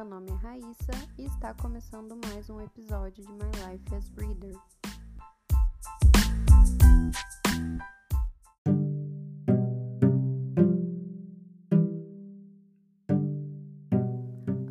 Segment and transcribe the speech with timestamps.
[0.00, 4.56] Meu nome é Raíssa e está começando mais um episódio de My Life as Reader.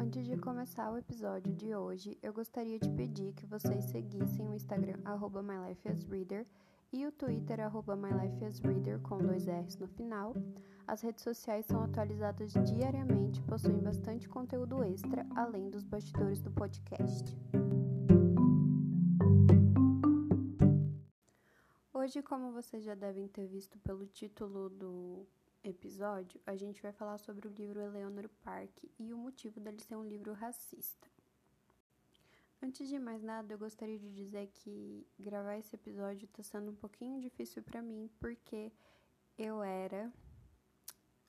[0.01, 4.55] Antes de começar o episódio de hoje, eu gostaria de pedir que vocês seguissem o
[4.55, 4.97] Instagram
[5.43, 6.47] MyLifeAsReader
[6.91, 7.59] e o Twitter
[7.95, 10.33] MyLifeAsReader com dois R's no final.
[10.87, 17.37] As redes sociais são atualizadas diariamente, possuem bastante conteúdo extra, além dos bastidores do podcast.
[21.93, 25.28] Hoje, como vocês já devem ter visto pelo título do
[25.64, 29.95] episódio, a gente vai falar sobre o livro Eleanor Park e o motivo dele ser
[29.95, 31.18] um livro racista.
[32.61, 36.75] Antes de mais nada, eu gostaria de dizer que gravar esse episódio está sendo um
[36.75, 38.69] pouquinho difícil para mim, porque
[39.38, 40.11] eu era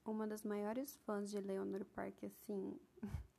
[0.05, 2.77] uma das maiores fãs de Eleanor Park, assim,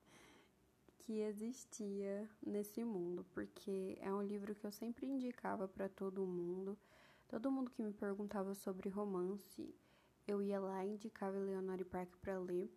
[1.00, 6.78] que existia nesse mundo, porque é um livro que eu sempre indicava para todo mundo.
[7.28, 9.76] Todo mundo que me perguntava sobre romance,
[10.26, 12.74] eu ia lá e indicava Eleanor Park para ler.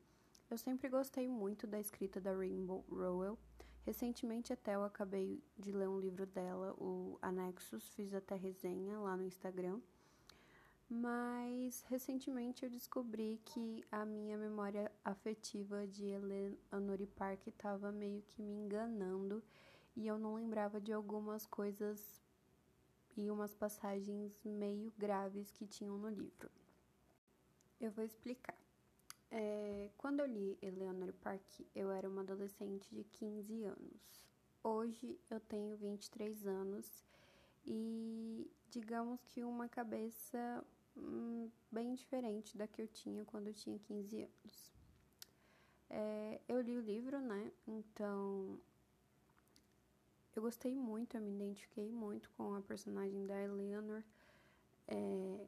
[0.51, 3.39] Eu sempre gostei muito da escrita da Rainbow Rowell.
[3.85, 9.15] Recentemente até eu acabei de ler um livro dela, o Anexus, fiz até resenha lá
[9.15, 9.79] no Instagram.
[10.89, 18.43] Mas recentemente eu descobri que a minha memória afetiva de Eleanor Park estava meio que
[18.43, 19.43] me enganando
[19.95, 22.23] e eu não lembrava de algumas coisas
[23.17, 26.51] e umas passagens meio graves que tinham no livro.
[27.79, 28.57] Eu vou explicar.
[29.37, 31.43] É, quando eu li Eleanor Park,
[31.75, 34.25] eu era uma adolescente de 15 anos.
[34.63, 37.05] Hoje eu tenho 23 anos
[37.67, 40.65] e digamos que uma cabeça
[40.97, 44.73] hum, bem diferente da que eu tinha quando eu tinha 15 anos.
[45.91, 47.51] É, eu li o livro, né?
[47.67, 48.61] Então
[50.37, 54.05] eu gostei muito, eu me identifiquei muito com a personagem da Eleanor.
[54.87, 55.47] É,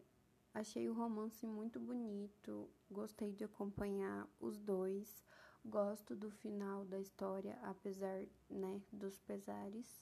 [0.56, 5.22] achei o romance muito bonito, gostei de acompanhar os dois.
[5.64, 10.00] Gosto do final da história, apesar né, dos pesares.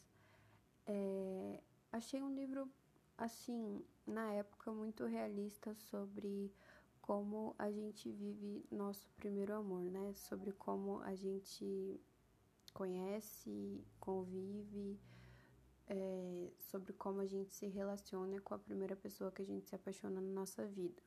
[0.87, 2.71] É, achei um livro,
[3.17, 6.53] assim, na época, muito realista sobre
[7.01, 10.13] como a gente vive nosso primeiro amor, né?
[10.13, 11.99] Sobre como a gente
[12.75, 14.64] conhece, convive,
[15.89, 19.75] é, sobre como a gente se relaciona com a primeira pessoa que a gente se
[19.75, 21.03] apaixona na nossa vida.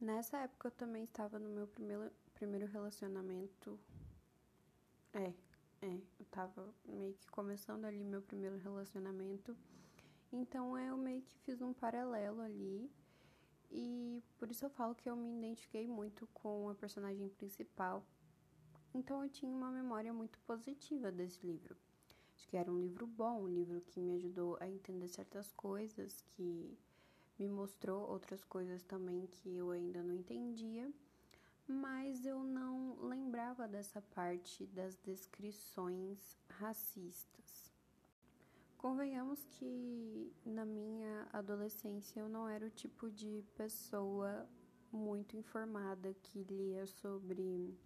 [0.00, 3.78] Nessa época eu também estava no meu primeiro, primeiro relacionamento.
[5.12, 5.34] É,
[5.82, 9.56] é, eu tava meio que começando ali meu primeiro relacionamento.
[10.32, 12.90] Então eu meio que fiz um paralelo ali.
[13.70, 18.04] E por isso eu falo que eu me identifiquei muito com a personagem principal,
[18.92, 21.76] então eu tinha uma memória muito positiva desse livro.
[22.48, 26.76] Que era um livro bom, um livro que me ajudou a entender certas coisas, que
[27.38, 30.92] me mostrou outras coisas também que eu ainda não entendia,
[31.66, 37.72] mas eu não lembrava dessa parte das descrições racistas.
[38.76, 44.48] Convenhamos que na minha adolescência eu não era o tipo de pessoa
[44.90, 47.78] muito informada que lia sobre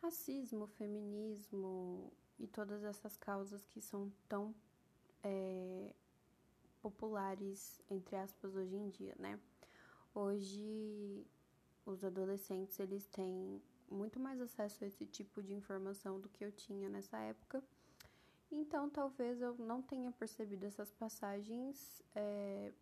[0.00, 4.54] racismo, feminismo e todas essas causas que são tão
[5.22, 5.94] é,
[6.82, 9.38] populares, entre aspas, hoje em dia, né?
[10.14, 11.26] Hoje,
[11.86, 16.52] os adolescentes, eles têm muito mais acesso a esse tipo de informação do que eu
[16.52, 17.62] tinha nessa época.
[18.50, 22.72] Então, talvez eu não tenha percebido essas passagens, é,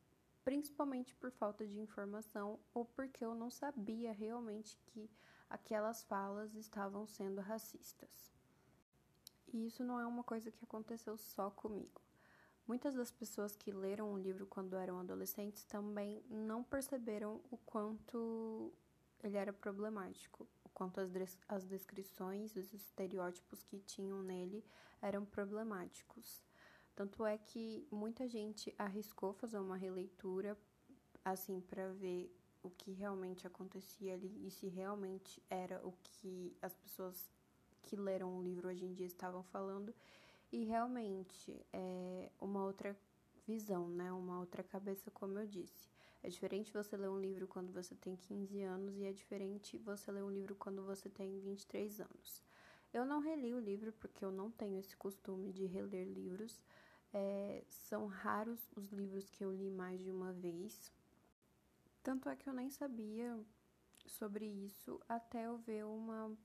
[0.45, 5.09] principalmente por falta de informação ou porque eu não sabia realmente que
[5.49, 8.33] aquelas falas estavam sendo racistas.
[9.53, 12.01] E isso não é uma coisa que aconteceu só comigo.
[12.67, 18.73] Muitas das pessoas que leram o livro quando eram adolescentes também não perceberam o quanto
[19.23, 21.11] ele era problemático, o quanto as,
[21.49, 24.65] as descrições, os estereótipos que tinham nele
[25.01, 26.45] eram problemáticos.
[26.95, 30.57] Tanto é que muita gente arriscou fazer uma releitura
[31.25, 36.75] assim para ver o que realmente acontecia ali e se realmente era o que as
[36.75, 37.32] pessoas
[37.83, 39.95] que leram o livro hoje em dia estavam falando.
[40.51, 42.97] E realmente é uma outra
[43.47, 44.13] visão, né?
[44.13, 45.89] Uma outra cabeça, como eu disse.
[46.23, 50.13] É diferente você ler um livro quando você tem 15 anos e é diferente você
[50.13, 52.43] ler um livro quando você tem 23 anos.
[52.93, 56.63] Eu não reli o livro porque eu não tenho esse costume de reler livros.
[57.13, 60.93] É, são raros os livros que eu li mais de uma vez.
[62.03, 63.39] Tanto é que eu nem sabia
[64.07, 66.37] sobre isso até eu ver uma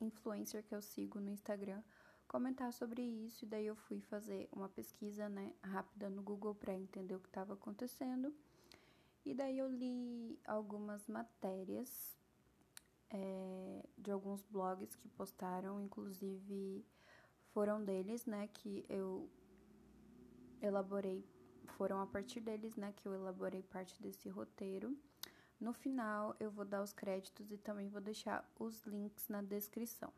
[0.00, 1.82] influencer que eu sigo no Instagram
[2.26, 6.74] comentar sobre isso, e daí eu fui fazer uma pesquisa, né, rápida no Google para
[6.74, 8.34] entender o que estava acontecendo.
[9.24, 12.16] E daí eu li algumas matérias
[13.10, 16.84] é, de alguns blogs que postaram, inclusive
[17.52, 19.30] foram deles, né, que eu
[20.60, 21.24] elaborei,
[21.76, 24.96] foram a partir deles, né, que eu elaborei parte desse roteiro.
[25.58, 30.12] No final, eu vou dar os créditos e também vou deixar os links na descrição.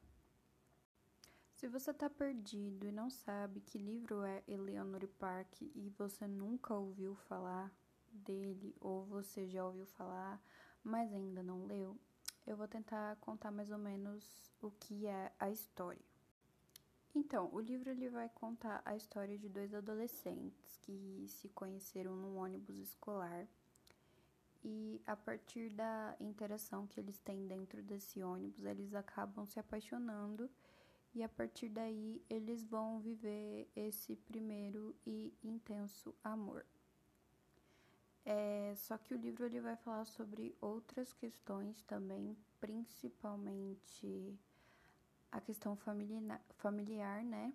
[1.55, 6.75] Se você está perdido e não sabe que livro é Eleanor Park e você nunca
[6.75, 7.73] ouviu falar
[8.12, 10.40] dele ou você já ouviu falar,
[10.82, 11.96] mas ainda não leu,
[12.46, 16.05] eu vou tentar contar mais ou menos o que é a história.
[17.14, 22.38] Então, o livro ele vai contar a história de dois adolescentes que se conheceram num
[22.38, 23.46] ônibus escolar
[24.64, 30.50] e a partir da interação que eles têm dentro desse ônibus, eles acabam se apaixonando
[31.14, 36.64] e a partir daí eles vão viver esse primeiro e intenso amor.
[38.25, 44.38] É, só que o livro ele vai falar sobre outras questões também, principalmente
[45.32, 47.52] a questão familiar, familiar, né?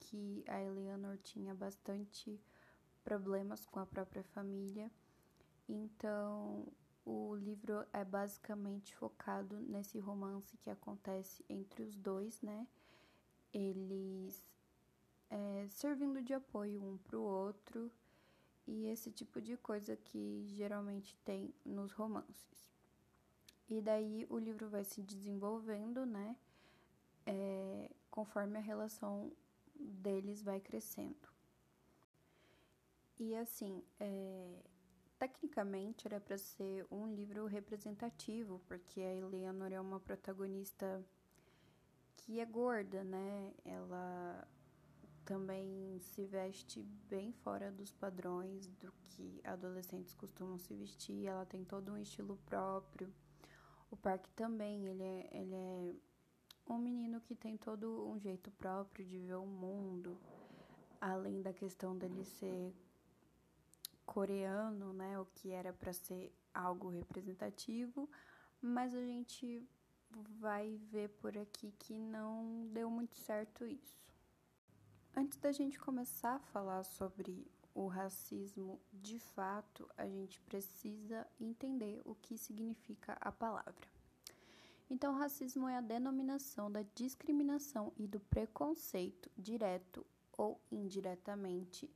[0.00, 2.38] Que a Eleanor tinha bastante
[3.02, 4.90] problemas com a própria família.
[5.74, 6.66] Então,
[7.02, 12.66] o livro é basicamente focado nesse romance que acontece entre os dois, né?
[13.54, 14.46] Eles
[15.30, 17.90] é, servindo de apoio um para o outro
[18.66, 22.70] e esse tipo de coisa que geralmente tem nos romances.
[23.66, 26.36] E daí o livro vai se desenvolvendo, né?
[27.24, 29.32] É, conforme a relação
[29.74, 31.32] deles vai crescendo.
[33.18, 34.62] E assim, é,
[35.22, 41.00] tecnicamente era para ser um livro representativo, porque a Eleanor é uma protagonista
[42.16, 43.54] que é gorda, né?
[43.64, 44.48] Ela
[45.24, 51.26] também se veste bem fora dos padrões do que adolescentes costumam se vestir.
[51.26, 53.08] Ela tem todo um estilo próprio.
[53.92, 55.94] O Parque também, ele é, ele é
[56.66, 60.18] um menino que tem todo um jeito próprio de ver o mundo,
[61.00, 62.74] além da questão dele ser
[64.12, 68.10] coreano, né, o que era para ser algo representativo,
[68.60, 69.66] mas a gente
[70.38, 74.12] vai ver por aqui que não deu muito certo isso.
[75.16, 82.02] Antes da gente começar a falar sobre o racismo de fato, a gente precisa entender
[82.04, 83.88] o que significa a palavra.
[84.90, 90.04] Então, racismo é a denominação da discriminação e do preconceito direto
[90.36, 91.90] ou indiretamente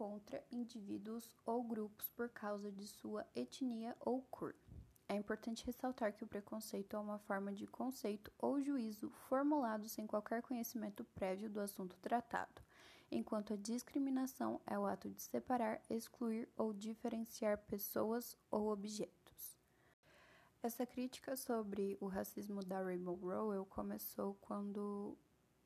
[0.00, 4.54] contra indivíduos ou grupos por causa de sua etnia ou cor.
[5.06, 10.06] É importante ressaltar que o preconceito é uma forma de conceito ou juízo formulado sem
[10.06, 12.62] qualquer conhecimento prévio do assunto tratado,
[13.10, 19.58] enquanto a discriminação é o ato de separar, excluir ou diferenciar pessoas ou objetos.
[20.62, 25.14] Essa crítica sobre o racismo da Rainbow Rowell começou quando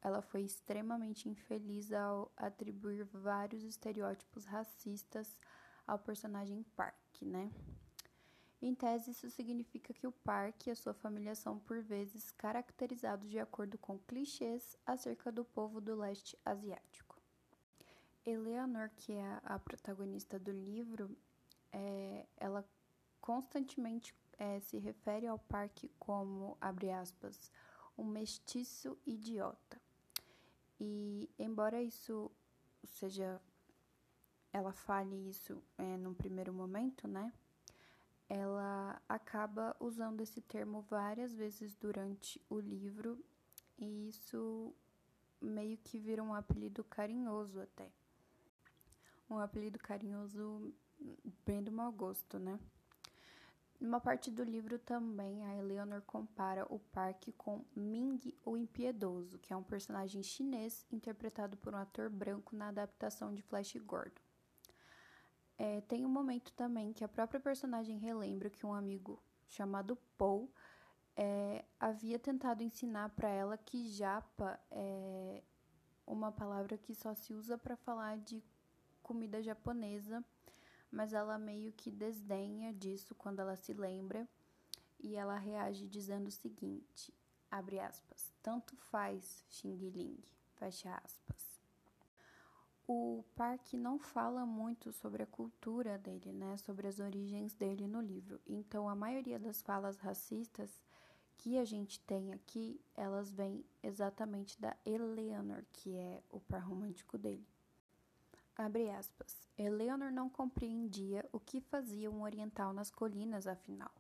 [0.05, 5.35] ela foi extremamente infeliz ao atribuir vários estereótipos racistas
[5.87, 7.51] ao personagem Park, né?
[8.61, 13.31] Em tese, isso significa que o parque e a sua família são, por vezes, caracterizados
[13.31, 17.21] de acordo com clichês acerca do povo do leste asiático.
[18.25, 21.15] Eleanor, que é a protagonista do livro,
[21.73, 22.65] é, ela
[23.21, 27.51] constantemente é, se refere ao parque como, abre aspas,
[27.99, 29.84] um mestiço idiota.
[30.85, 32.31] E, embora isso
[32.85, 33.41] seja.
[34.53, 37.33] Ela fale isso é, num primeiro momento, né?
[38.29, 43.19] ela acaba usando esse termo várias vezes durante o livro
[43.79, 44.75] e isso
[45.41, 47.91] meio que vira um apelido carinhoso até.
[49.29, 50.73] Um apelido carinhoso
[51.45, 52.59] bem do mau gosto, né?
[53.85, 59.53] Numa parte do livro também, a Eleanor compara o parque com Ming, o Impiedoso, que
[59.53, 64.23] é um personagem chinês interpretado por um ator branco na adaptação de Flash Gordon.
[65.59, 70.51] É, tem um momento também que a própria personagem relembra que um amigo chamado Paul
[71.15, 75.43] é, havia tentado ensinar para ela que japa é
[76.07, 78.43] uma palavra que só se usa para falar de
[79.03, 80.25] comida japonesa,
[80.95, 84.29] mas ela meio que desdenha disso quando ela se lembra
[85.01, 87.13] e ela reage dizendo o seguinte:
[87.51, 90.23] abre aspas, tanto faz Xing Ling,
[90.57, 91.55] fecha aspas
[92.87, 98.01] o parque não fala muito sobre a cultura dele, né, sobre as origens dele no
[98.01, 98.41] livro.
[98.47, 100.71] Então, a maioria das falas racistas
[101.39, 107.17] que a gente tem aqui, elas vêm exatamente da Eleanor, que é o par romântico
[107.17, 107.47] dele.
[108.57, 109.49] Abre aspas.
[109.59, 113.91] Eleanor não compreendia o que fazia um oriental nas colinas, afinal.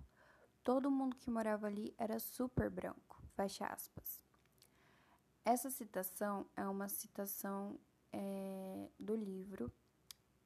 [0.62, 3.22] Todo mundo que morava ali era super branco.
[3.34, 4.24] Fecha aspas.
[5.44, 7.78] Essa citação é uma citação
[8.12, 9.70] é, do livro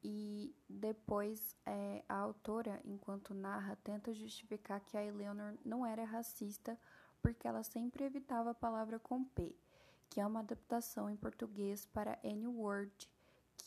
[0.03, 6.77] e depois é, a autora, enquanto narra, tenta justificar que a Eleanor não era racista
[7.21, 9.55] porque ela sempre evitava a palavra com P,
[10.09, 13.09] que é uma adaptação em português para N-word,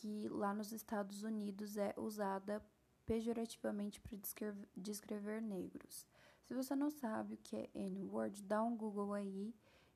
[0.02, 2.60] que lá nos Estados Unidos é usada
[3.06, 6.08] pejorativamente para descrever, descrever negros.
[6.42, 9.54] Se você não sabe o que é N-word, dá um Google aí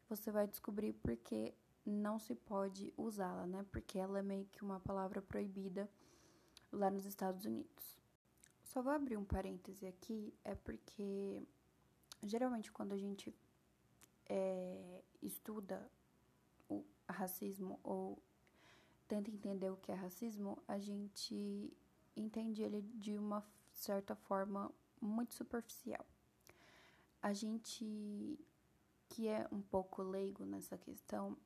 [0.09, 1.53] você vai descobrir porque
[1.85, 3.67] não se pode usá-la, né?
[3.73, 5.91] Porque ela é meio que uma palavra proibida
[6.71, 7.99] lá nos Estados Unidos.
[8.63, 11.43] Só vou abrir um parêntese aqui, é porque
[12.23, 13.35] geralmente quando a gente
[14.29, 15.91] é, estuda
[16.69, 18.23] o racismo ou
[19.09, 21.73] tenta entender o que é racismo, a gente
[22.17, 24.71] entende ele de uma certa forma
[25.01, 26.05] muito superficial.
[27.23, 28.39] A gente
[29.09, 31.37] que é um pouco leigo nessa questão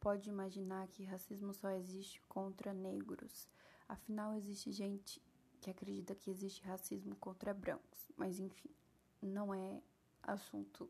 [0.00, 3.48] pode imaginar que racismo só existe contra negros.
[3.88, 5.22] Afinal, existe gente
[5.60, 8.10] que acredita que existe racismo contra brancos.
[8.16, 8.70] Mas enfim,
[9.20, 9.82] não é
[10.22, 10.88] assunto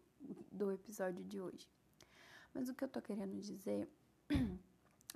[0.53, 1.69] do episódio de hoje.
[2.55, 3.89] Mas o que eu tô querendo dizer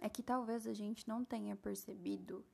[0.03, 2.45] é que talvez a gente não tenha percebido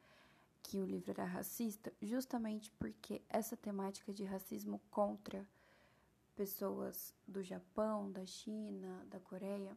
[0.63, 5.49] que o livro era racista justamente porque essa temática de racismo contra
[6.37, 9.75] pessoas do Japão, da China, da Coreia,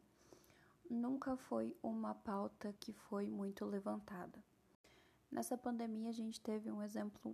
[0.89, 4.43] nunca foi uma pauta que foi muito levantada.
[5.31, 7.33] Nessa pandemia, a gente teve um exemplo,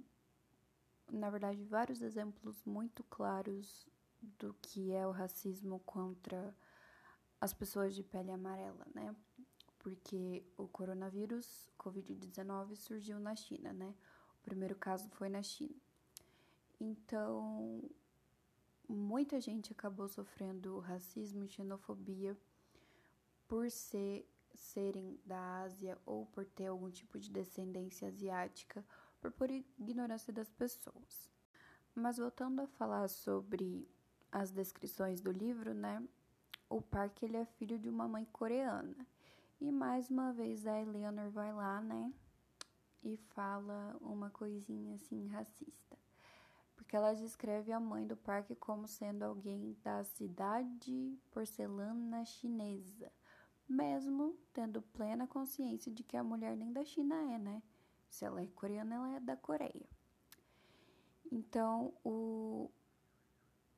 [1.11, 3.87] na verdade, vários exemplos muito claros
[4.21, 6.55] do que é o racismo contra
[7.41, 9.15] as pessoas de pele amarela, né?
[9.87, 13.95] Porque o coronavírus, Covid-19, surgiu na China, né?
[14.41, 15.73] O primeiro caso foi na China.
[16.77, 17.81] Então,
[18.85, 22.37] muita gente acabou sofrendo racismo e xenofobia
[23.47, 28.83] por ser, serem da Ásia ou por ter algum tipo de descendência asiática,
[29.21, 31.31] por por ignorância das pessoas.
[31.95, 33.87] Mas voltando a falar sobre
[34.29, 36.05] as descrições do livro, né?
[36.69, 39.07] O Park ele é filho de uma mãe coreana.
[39.59, 42.13] E mais uma vez a Eleanor vai lá, né?
[43.03, 45.97] E fala uma coisinha assim racista
[46.87, 53.11] porque ela descreve a mãe do parque como sendo alguém da cidade porcelana chinesa,
[53.67, 57.61] mesmo tendo plena consciência de que a mulher nem da China é, né?
[58.09, 59.85] Se ela é coreana, ela é da Coreia.
[61.29, 62.71] Então, o,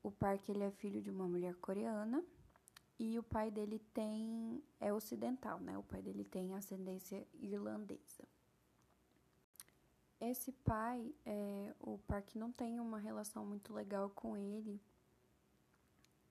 [0.03, 2.23] o parque ele é filho de uma mulher coreana
[2.99, 5.77] e o pai dele tem é ocidental, né?
[5.77, 8.27] O pai dele tem ascendência irlandesa.
[10.19, 14.81] Esse pai, é, o Park não tem uma relação muito legal com ele,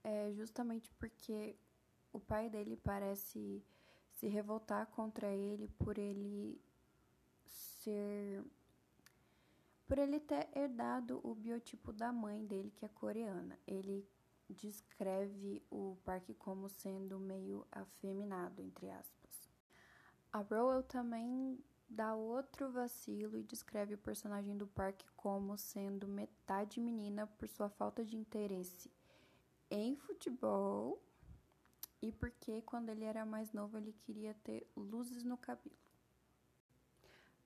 [0.04, 1.56] é justamente porque
[2.12, 3.64] o pai dele parece
[4.12, 6.60] se revoltar contra ele por ele
[7.46, 8.44] ser.
[9.86, 13.58] por ele ter herdado o biotipo da mãe dele, que é coreana.
[13.66, 14.06] Ele
[14.54, 19.50] descreve o Park como sendo meio afeminado, entre aspas.
[20.32, 26.80] A Rowell também dá outro vacilo e descreve o personagem do parque como sendo metade
[26.80, 28.90] menina por sua falta de interesse
[29.70, 31.02] em futebol
[32.00, 35.76] e porque quando ele era mais novo ele queria ter luzes no cabelo.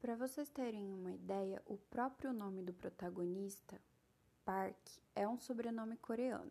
[0.00, 3.80] Para vocês terem uma ideia, o próprio nome do protagonista,
[4.44, 4.76] Park,
[5.14, 6.50] é um sobrenome coreano.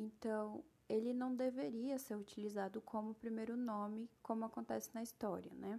[0.00, 5.78] Então, ele não deveria ser utilizado como primeiro nome, como acontece na história, né?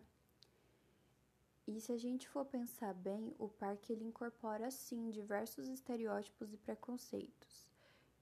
[1.68, 6.58] E se a gente for pensar bem, o parque ele incorpora sim diversos estereótipos e
[6.58, 7.68] preconceitos.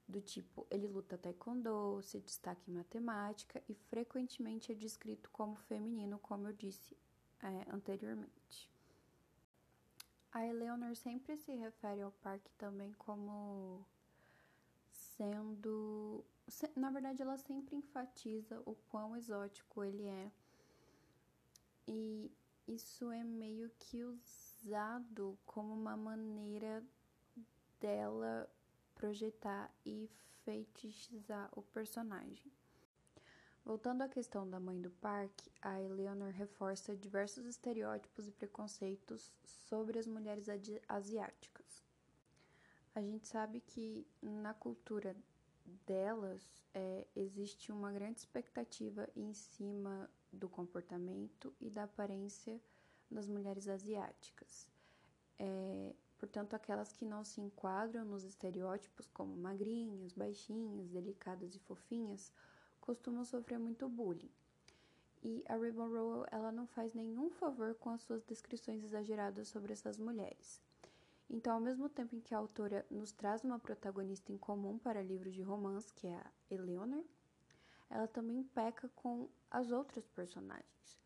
[0.08, 6.18] Do tipo, ele luta taekwondo, se destaca em matemática e frequentemente é descrito como feminino,
[6.20, 6.96] como eu disse
[7.44, 8.72] é, anteriormente.
[10.32, 13.86] A Eleanor sempre se refere ao parque também como
[15.19, 16.23] sendo.
[16.75, 20.31] Na verdade, ela sempre enfatiza o quão exótico ele é.
[21.88, 22.31] E
[22.67, 26.83] isso é meio que usado como uma maneira
[27.79, 28.49] dela
[28.95, 30.09] projetar e
[30.43, 32.51] fetichizar o personagem.
[33.65, 39.99] Voltando à questão da mãe do parque, a Eleanor reforça diversos estereótipos e preconceitos sobre
[39.99, 40.47] as mulheres
[40.88, 41.59] asiáticas.
[42.96, 45.15] A gente sabe que na cultura
[45.86, 52.60] delas é, existe uma grande expectativa em cima do comportamento e da aparência
[53.10, 54.67] das mulheres asiáticas.
[55.38, 62.31] É, portanto, aquelas que não se enquadram nos estereótipos como magrinhas, baixinhas, delicadas e fofinhas,
[62.79, 64.31] costumam sofrer muito bullying.
[65.22, 69.74] E a Rainbow Rowell ela não faz nenhum favor com as suas descrições exageradas sobre
[69.74, 70.62] essas mulheres.
[71.29, 75.01] Então, ao mesmo tempo em que a autora nos traz uma protagonista em comum para
[75.01, 77.03] livros de romance, que é a Eleanor,
[77.89, 81.00] ela também peca com as outras personagens.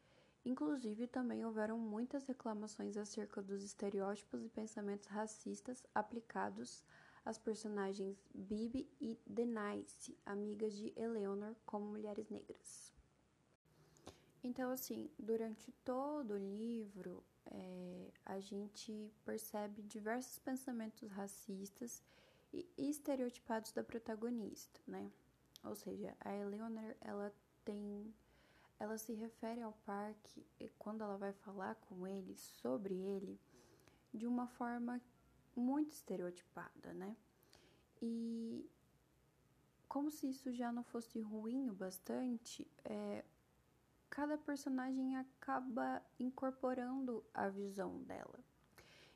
[0.46, 6.84] Inclusive, também houveram muitas reclamações acerca dos estereótipos e pensamentos racistas aplicados
[7.26, 12.94] às personagens Bibi e Denise, amigas de Eleanor, como mulheres negras.
[14.44, 22.04] Então, assim, durante todo o livro, é, a gente percebe diversos pensamentos racistas
[22.52, 25.12] e estereotipados da protagonista, né?
[25.64, 27.34] Ou seja, a Eleanor, ela
[27.64, 28.14] tem
[28.80, 30.46] ela se refere ao parque
[30.78, 33.40] quando ela vai falar com ele sobre ele
[34.14, 35.02] de uma forma
[35.56, 37.16] muito estereotipada, né?
[38.02, 38.70] E
[39.88, 43.24] como se isso já não fosse ruim o bastante, é,
[44.14, 48.40] cada personagem acaba incorporando a visão dela.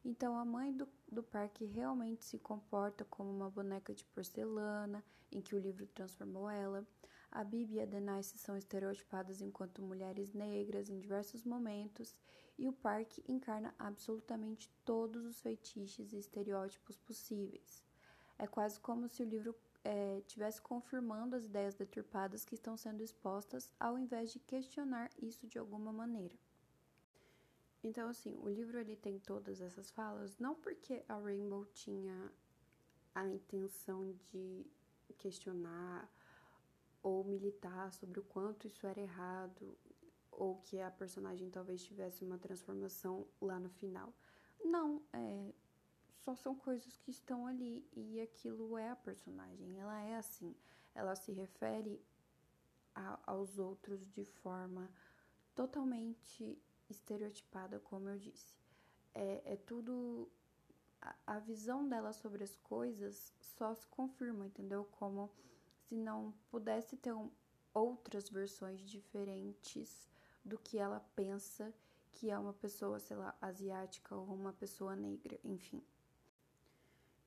[0.03, 5.39] Então, a mãe do, do parque realmente se comporta como uma boneca de porcelana, em
[5.39, 6.83] que o livro transformou ela.
[7.31, 12.15] A Bibi e a Denise são estereotipadas enquanto mulheres negras em diversos momentos,
[12.57, 17.83] e o parque encarna absolutamente todos os feitiços e estereótipos possíveis.
[18.39, 19.53] É quase como se o livro
[19.87, 25.47] é, tivesse confirmando as ideias deturpadas que estão sendo expostas, ao invés de questionar isso
[25.47, 26.35] de alguma maneira.
[27.81, 32.33] Então, assim, o livro ele tem todas essas falas, não porque a Rainbow tinha
[33.15, 34.65] a intenção de
[35.17, 36.11] questionar
[37.01, 39.77] ou militar sobre o quanto isso era errado,
[40.29, 44.13] ou que a personagem talvez tivesse uma transformação lá no final.
[44.65, 45.53] Não, é,
[46.27, 49.79] só são coisas que estão ali e aquilo é a personagem.
[49.79, 50.53] Ela é assim.
[50.93, 52.03] Ela se refere
[52.93, 54.91] a, aos outros de forma
[55.55, 58.53] totalmente estereotipada, como eu disse.
[59.13, 60.29] É, é tudo.
[61.01, 64.83] A, a visão dela sobre as coisas só se confirma, entendeu?
[64.83, 65.31] Como
[65.85, 67.31] se não pudesse ter um,
[67.73, 70.09] outras versões diferentes
[70.43, 71.73] do que ela pensa
[72.11, 75.81] que é uma pessoa, sei lá, asiática ou uma pessoa negra, enfim.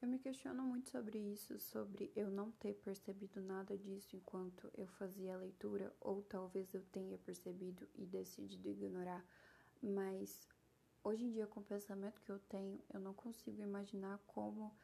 [0.02, 4.86] Eu me questiono muito sobre isso, sobre eu não ter percebido nada disso enquanto eu
[4.86, 9.22] fazia a leitura, ou talvez eu tenha percebido e decidido ignorar,
[9.82, 10.48] mas
[11.04, 14.74] hoje em dia, com o pensamento que eu tenho, eu não consigo imaginar como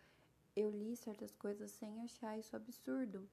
[0.55, 3.27] eu li certas coisas sem achar isso absurdo.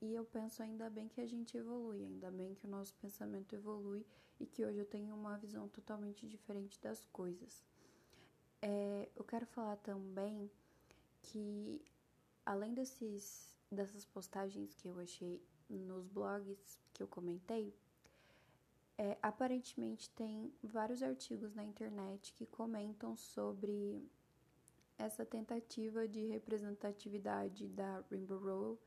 [0.00, 3.54] E eu penso ainda bem que a gente evolui, ainda bem que o nosso pensamento
[3.54, 4.04] evolui
[4.40, 7.64] e que hoje eu tenho uma visão totalmente diferente das coisas.
[8.60, 10.50] É, eu quero falar também
[11.24, 11.82] que
[12.44, 17.74] além desses, dessas postagens que eu achei nos blogs que eu comentei,
[18.96, 24.08] é, aparentemente tem vários artigos na internet que comentam sobre
[24.96, 28.78] essa tentativa de representatividade da Rainbow Row,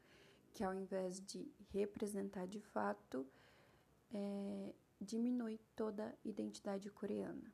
[0.54, 3.28] que ao invés de representar de fato,
[4.13, 7.54] é, diminui toda a identidade coreana.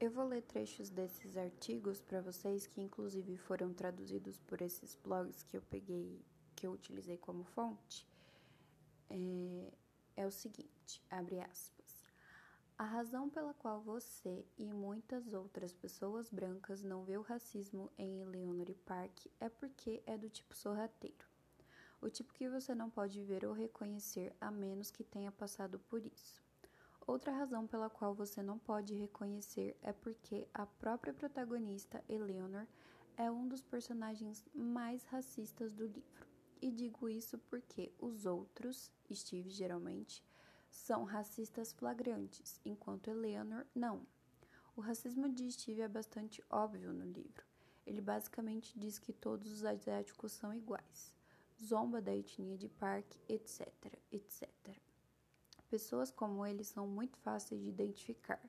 [0.00, 5.42] Eu vou ler trechos desses artigos para vocês, que inclusive foram traduzidos por esses blogs
[5.42, 6.24] que eu peguei,
[6.56, 8.08] que eu utilizei como fonte.
[9.10, 9.70] É,
[10.16, 12.02] é o seguinte, abre aspas.
[12.78, 18.22] A razão pela qual você e muitas outras pessoas brancas não vê o racismo em
[18.22, 21.28] Eleanor Park é porque é do tipo sorrateiro.
[22.00, 26.06] O tipo que você não pode ver ou reconhecer a menos que tenha passado por
[26.06, 26.49] isso.
[27.10, 32.68] Outra razão pela qual você não pode reconhecer é porque a própria protagonista, Eleanor,
[33.16, 36.28] é um dos personagens mais racistas do livro.
[36.62, 40.24] E digo isso porque os outros, Steve geralmente,
[40.70, 44.06] são racistas flagrantes, enquanto Eleanor não.
[44.76, 47.44] O racismo de Steve é bastante óbvio no livro.
[47.84, 51.12] Ele basicamente diz que todos os asiáticos são iguais,
[51.60, 53.68] zomba da etnia de Park, etc,
[54.12, 54.48] etc.
[55.70, 58.40] Pessoas como ele são muito fáceis de identificar.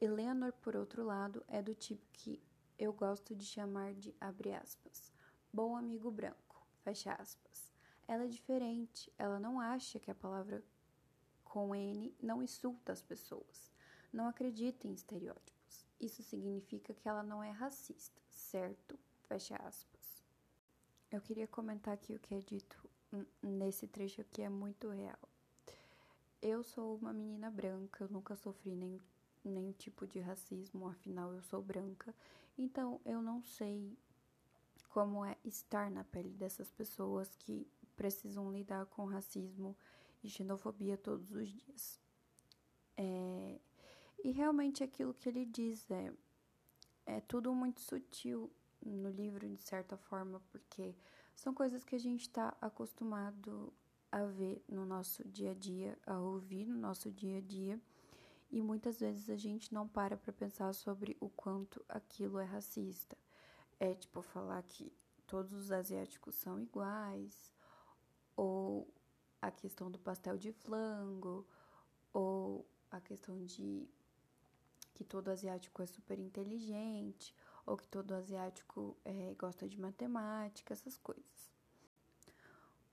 [0.00, 2.42] Eleanor, por outro lado, é do tipo que
[2.78, 5.12] eu gosto de chamar de abre aspas,
[5.52, 7.70] bom amigo branco, fecha aspas.
[8.08, 10.64] Ela é diferente, ela não acha que a palavra
[11.44, 13.70] com N não insulta as pessoas,
[14.10, 15.86] não acredita em estereótipos.
[16.00, 18.98] Isso significa que ela não é racista, certo?
[19.28, 20.24] Fecha aspas.
[21.10, 22.88] eu queria comentar aqui o que é dito
[23.42, 25.33] nesse trecho aqui é muito real.
[26.46, 29.00] Eu sou uma menina branca, eu nunca sofri nenhum,
[29.42, 32.14] nenhum tipo de racismo, afinal eu sou branca,
[32.58, 33.96] então eu não sei
[34.90, 39.74] como é estar na pele dessas pessoas que precisam lidar com racismo
[40.22, 41.98] e xenofobia todos os dias.
[42.94, 43.58] É,
[44.22, 46.12] e realmente aquilo que ele diz é,
[47.06, 48.52] é tudo muito sutil
[48.84, 50.94] no livro, de certa forma, porque
[51.34, 53.72] são coisas que a gente está acostumado
[54.14, 57.80] a ver no nosso dia a dia, a ouvir no nosso dia a dia,
[58.48, 63.18] e muitas vezes a gente não para para pensar sobre o quanto aquilo é racista.
[63.80, 64.92] É tipo falar que
[65.26, 67.52] todos os asiáticos são iguais,
[68.36, 68.88] ou
[69.42, 71.44] a questão do pastel de flango,
[72.12, 73.88] ou a questão de
[74.94, 77.34] que todo asiático é super inteligente,
[77.66, 81.53] ou que todo asiático é, gosta de matemática, essas coisas.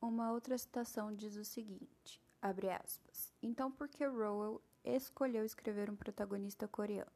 [0.02, 5.96] Uma outra citação diz o seguinte, abre aspas, então por que Rowell escolheu escrever um
[5.96, 7.12] protagonista coreano?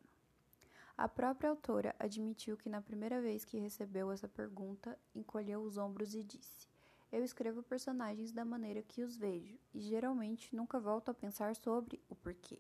[0.96, 6.14] A própria autora admitiu que na primeira vez que recebeu essa pergunta, encolheu os ombros
[6.14, 6.70] e disse:
[7.12, 12.00] Eu escrevo personagens da maneira que os vejo e geralmente nunca volto a pensar sobre
[12.08, 12.60] o porquê.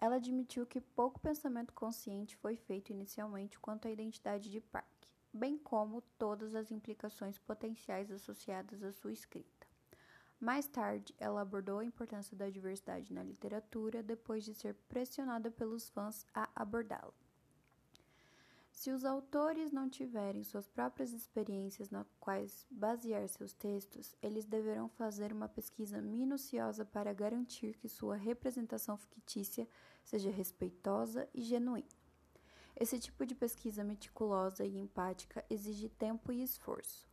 [0.00, 4.99] Ela admitiu que pouco pensamento consciente foi feito inicialmente quanto à identidade de Park
[5.32, 9.66] bem como todas as implicações potenciais associadas à sua escrita.
[10.40, 15.90] Mais tarde, ela abordou a importância da diversidade na literatura depois de ser pressionada pelos
[15.90, 17.12] fãs a abordá-la.
[18.72, 24.88] Se os autores não tiverem suas próprias experiências nas quais basear seus textos, eles deverão
[24.88, 29.68] fazer uma pesquisa minuciosa para garantir que sua representação fictícia
[30.02, 31.99] seja respeitosa e genuína.
[32.80, 37.06] Esse tipo de pesquisa meticulosa e empática exige tempo e esforço.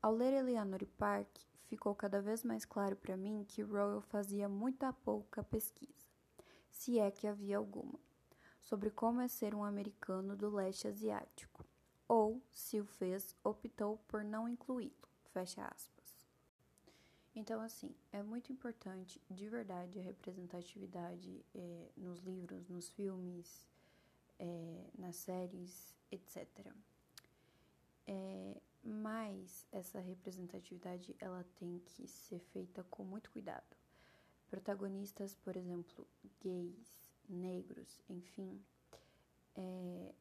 [0.00, 1.28] Ao ler Eleanor Park,
[1.66, 6.06] ficou cada vez mais claro para mim que Rowell fazia muita pouca pesquisa,
[6.70, 7.98] se é que havia alguma,
[8.62, 11.66] sobre como é ser um americano do leste asiático,
[12.06, 15.08] ou, se o fez, optou por não incluí-lo.
[15.32, 16.28] Fecha aspas.
[17.34, 23.66] Então, assim, é muito importante, de verdade, a representatividade é, nos livros, nos filmes,
[24.38, 26.46] é, nas séries, etc.
[28.06, 33.76] É, mas essa representatividade ela tem que ser feita com muito cuidado.
[34.48, 36.06] Protagonistas, por exemplo,
[36.40, 38.64] gays, negros, enfim,
[39.54, 40.14] é,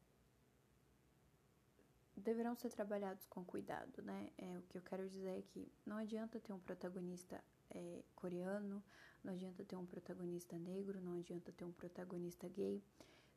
[2.18, 4.30] deverão ser trabalhados com cuidado, né?
[4.38, 8.84] É, o que eu quero dizer é que não adianta ter um protagonista é, coreano,
[9.24, 12.84] não adianta ter um protagonista negro, não adianta ter um protagonista gay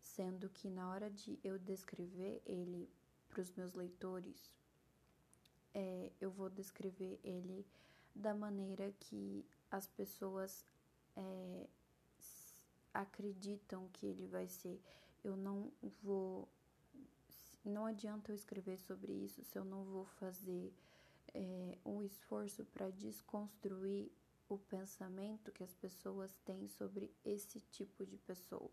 [0.02, 2.88] sendo que na hora de eu descrever ele
[3.28, 4.52] para os meus leitores,
[5.72, 7.66] é, eu vou descrever ele
[8.14, 10.64] da maneira que as pessoas
[11.16, 11.68] é,
[12.92, 14.80] acreditam que ele vai ser.
[15.22, 16.48] Eu não vou.
[17.64, 20.72] Não adianta eu escrever sobre isso se eu não vou fazer
[21.34, 24.10] é, um esforço para desconstruir
[24.48, 28.72] o pensamento que as pessoas têm sobre esse tipo de pessoas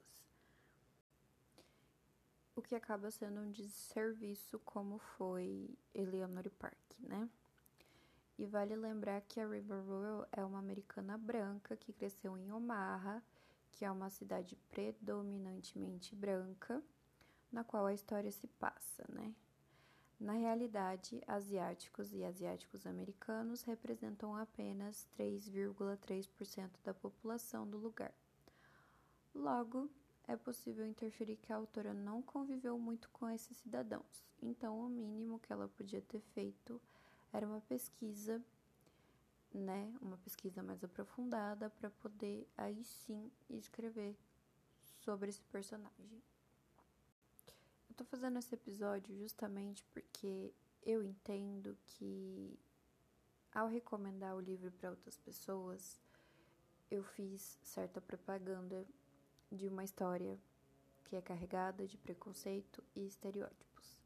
[2.58, 7.30] o que acaba sendo um desserviço como foi Eleanor Park, né?
[8.38, 9.84] E vale lembrar que a River
[10.32, 13.22] é uma americana branca que cresceu em Omaha,
[13.72, 16.82] que é uma cidade predominantemente branca,
[17.52, 19.34] na qual a história se passa, né?
[20.20, 28.14] Na realidade, asiáticos e asiáticos americanos representam apenas 3,3% da população do lugar.
[29.34, 29.88] Logo,
[30.28, 35.40] é possível interferir que a autora não conviveu muito com esses cidadãos, então o mínimo
[35.40, 36.82] que ela podia ter feito
[37.32, 38.44] era uma pesquisa,
[39.54, 44.16] né, uma pesquisa mais aprofundada para poder aí sim escrever
[45.04, 46.22] sobre esse personagem.
[47.90, 52.60] Eu tô fazendo esse episódio justamente porque eu entendo que
[53.54, 56.00] ao recomendar o livro para outras pessoas,
[56.92, 58.86] eu fiz certa propaganda
[59.52, 60.40] de uma história
[61.06, 63.98] que é carregada de preconceito e estereótipos.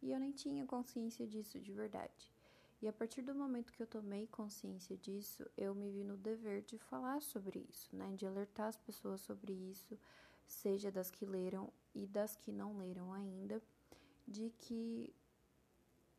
[0.00, 2.32] E eu nem tinha consciência disso de verdade.
[2.80, 6.62] E a partir do momento que eu tomei consciência disso, eu me vi no dever
[6.62, 8.14] de falar sobre isso, né?
[8.14, 9.98] De alertar as pessoas sobre isso,
[10.46, 13.62] seja das que leram e das que não leram ainda,
[14.28, 15.14] de que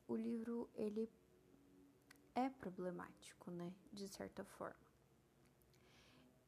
[0.07, 1.09] o livro ele
[2.33, 3.71] é problemático, né?
[3.93, 4.84] De certa forma.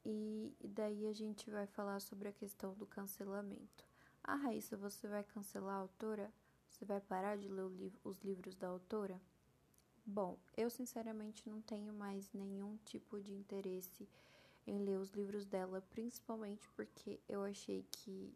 [0.09, 3.85] E daí a gente vai falar sobre a questão do cancelamento.
[4.23, 6.31] Ah, Raíssa, você vai cancelar a autora?
[6.69, 7.65] Você vai parar de ler
[8.05, 9.19] os livros da autora?
[10.05, 14.07] Bom, eu sinceramente não tenho mais nenhum tipo de interesse
[14.65, 18.33] em ler os livros dela, principalmente porque eu achei que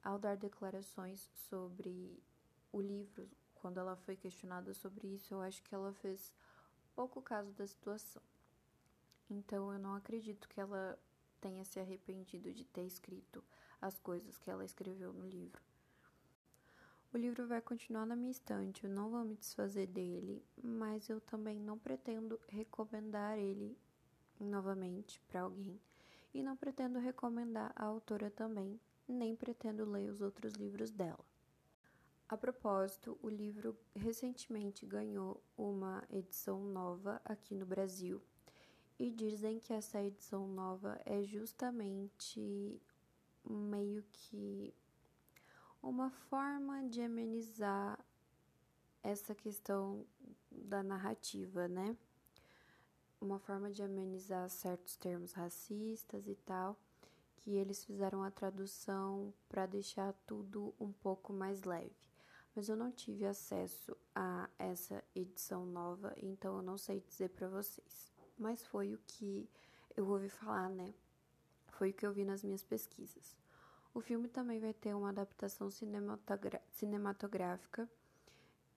[0.00, 2.22] ao dar declarações sobre
[2.72, 6.32] o livro, quando ela foi questionada sobre isso, eu acho que ela fez
[6.94, 8.22] pouco caso da situação.
[9.28, 10.98] Então eu não acredito que ela
[11.40, 13.42] tenha se arrependido de ter escrito
[13.80, 15.62] as coisas que ela escreveu no livro.
[17.12, 21.20] O livro vai continuar na minha estante, eu não vou me desfazer dele, mas eu
[21.20, 23.78] também não pretendo recomendar ele
[24.40, 25.80] novamente para alguém
[26.32, 31.24] e não pretendo recomendar a autora também, nem pretendo ler os outros livros dela.
[32.28, 38.20] A propósito, o livro recentemente ganhou uma edição nova aqui no Brasil
[38.98, 42.80] e dizem que essa edição nova é justamente
[43.44, 44.72] meio que
[45.82, 47.98] uma forma de amenizar
[49.02, 50.06] essa questão
[50.50, 51.96] da narrativa, né?
[53.20, 56.78] Uma forma de amenizar certos termos racistas e tal,
[57.36, 61.94] que eles fizeram a tradução para deixar tudo um pouco mais leve.
[62.54, 67.48] Mas eu não tive acesso a essa edição nova, então eu não sei dizer para
[67.48, 68.13] vocês.
[68.38, 69.48] Mas foi o que
[69.96, 70.94] eu ouvi falar, né?
[71.72, 73.36] Foi o que eu vi nas minhas pesquisas.
[73.92, 77.88] O filme também vai ter uma adaptação cinematográfica,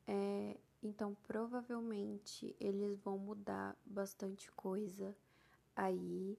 [0.07, 5.15] é, então provavelmente eles vão mudar bastante coisa
[5.75, 6.37] aí.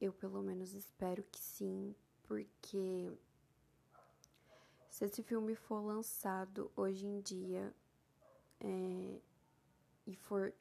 [0.00, 3.12] Eu pelo menos espero que sim, porque
[4.88, 7.74] se esse filme for lançado hoje em dia
[8.60, 9.20] é,
[10.06, 10.54] e for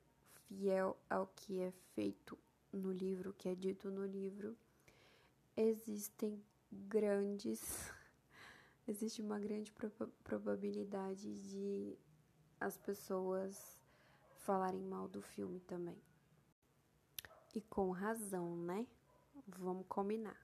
[0.47, 2.37] fiel ao que é feito
[2.71, 4.55] no livro, que é dito no livro,
[5.55, 7.61] existem grandes.
[8.87, 9.73] Existe uma grande
[10.23, 11.97] probabilidade de
[12.59, 13.79] as pessoas
[14.37, 15.97] falarem mal do filme também.
[17.55, 18.85] E com razão, né?
[19.47, 20.37] Vamos combinar.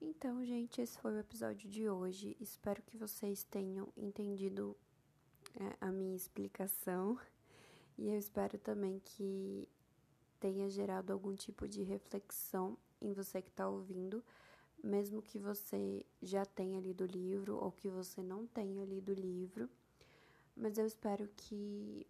[0.00, 2.36] Então, gente, esse foi o episódio de hoje.
[2.38, 4.76] Espero que vocês tenham entendido
[5.54, 7.18] é, a minha explicação.
[7.98, 9.68] E eu espero também que
[10.40, 14.22] tenha gerado algum tipo de reflexão em você que está ouvindo
[14.82, 19.14] mesmo que você já tenha lido o livro ou que você não tenha lido o
[19.14, 19.68] livro,
[20.56, 22.06] mas eu espero que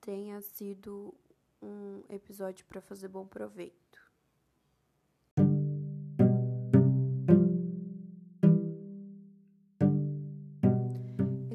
[0.00, 1.14] tenha sido
[1.62, 4.03] um episódio para fazer bom proveito.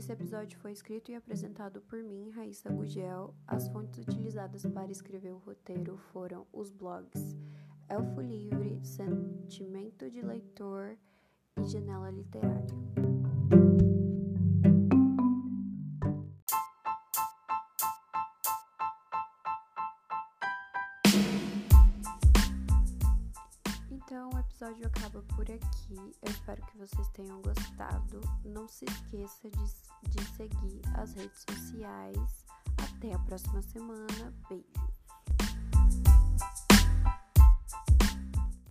[0.09, 3.35] Esse episódio foi escrito e apresentado por mim, Raíssa Gugel.
[3.45, 7.37] As fontes utilizadas para escrever o roteiro foram os blogs
[7.87, 10.97] Elfo Livre, Sentimento de Leitor
[11.59, 13.18] e Janela Literária.
[25.39, 25.95] Por aqui.
[26.21, 28.19] Eu espero que vocês tenham gostado.
[28.43, 32.45] Não se esqueça de, de seguir as redes sociais.
[32.77, 34.33] Até a próxima semana.
[34.49, 34.88] Beijo.